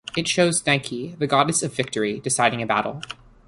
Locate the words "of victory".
1.61-2.19